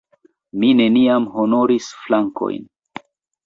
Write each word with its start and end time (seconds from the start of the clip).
Mi 0.63 0.71
neniam 0.79 1.29
honoris 1.37 1.93
flankojn. 2.07 2.69